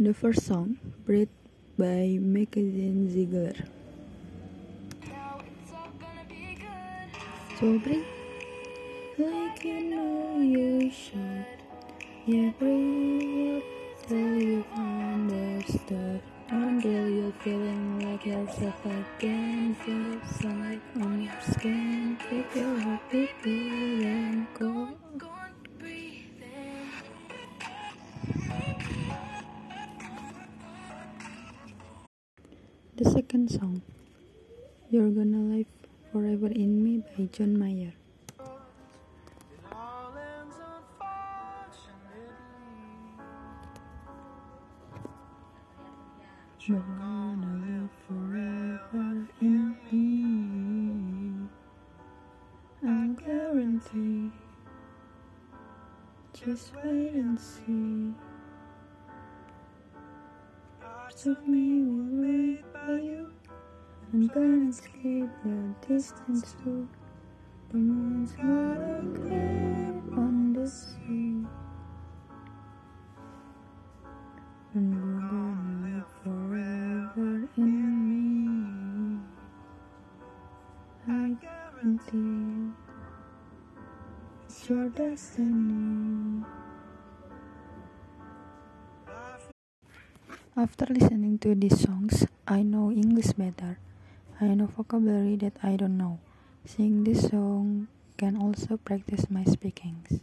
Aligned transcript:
The 0.00 0.14
first 0.14 0.46
song, 0.46 0.78
Breathe 1.04 1.34
by 1.76 2.18
Mackenzie 2.22 3.10
Ziegler. 3.10 3.54
So 7.58 7.80
breathe 7.80 8.06
like 9.18 9.64
you 9.64 9.80
know 9.90 10.38
you 10.38 10.88
should. 10.88 11.46
Yeah, 12.26 12.50
breathe 12.60 13.64
till 14.06 14.38
you 14.38 14.64
understood. 14.72 16.22
Until 16.48 17.08
you're 17.08 17.32
feeling 17.42 17.98
like 17.98 18.24
yourself 18.24 18.78
again. 18.86 19.74
Feel 19.82 20.14
the 20.14 20.34
sunlight 20.38 20.80
on 21.02 21.22
your 21.22 21.40
skin. 21.42 22.16
Keep 22.30 22.54
your 22.54 22.78
heart 22.78 23.00
beating 23.10 24.04
and 24.04 24.46
go. 24.54 24.67
The 32.98 33.08
second 33.08 33.48
song, 33.48 33.82
You're 34.90 35.10
Gonna 35.10 35.38
Live 35.38 35.70
Forever 36.10 36.48
in 36.48 36.82
Me 36.82 36.98
by 37.16 37.26
John 37.30 37.56
Mayer. 37.56 37.92
You're 46.62 46.82
gonna 46.98 47.62
live 47.62 47.90
forever 48.08 49.28
in 49.40 49.76
me. 49.92 51.48
I 52.82 53.14
guarantee. 53.24 54.32
Just 56.32 56.74
wait 56.82 57.12
and 57.12 57.38
see. 57.38 58.27
Parts 61.08 61.24
of 61.24 61.48
me 61.48 61.84
will 61.84 62.20
wait 62.20 62.62
by 62.74 62.92
you. 63.00 63.32
I'm 64.12 64.26
gonna 64.26 64.68
escape 64.68 65.30
the 65.42 65.74
distance 65.88 66.54
too. 66.62 66.86
The 67.70 67.78
moon's 67.78 68.36
not 68.36 68.76
a 68.76 69.00
grave 69.16 70.18
on 70.18 70.52
the 70.52 70.68
sea. 70.68 71.46
And 74.74 74.88
we're 75.02 75.24
gonna 75.32 75.76
live 75.88 76.10
forever 76.22 77.48
in 77.56 77.72
me. 78.04 79.18
I 81.08 81.34
guarantee 81.40 82.70
it's 84.44 84.68
your 84.68 84.90
destiny. 84.90 86.17
After 90.58 90.86
listening 90.90 91.38
to 91.46 91.54
these 91.54 91.86
songs, 91.86 92.26
I 92.48 92.66
know 92.66 92.90
English 92.90 93.30
better. 93.38 93.78
I 94.40 94.58
know 94.58 94.66
vocabulary 94.66 95.36
that 95.36 95.54
I 95.62 95.76
don't 95.76 95.96
know. 95.96 96.18
Singing 96.66 97.04
this 97.04 97.30
song 97.30 97.86
can 98.16 98.34
also 98.34 98.76
practice 98.76 99.30
my 99.30 99.44
speakings. 99.44 100.18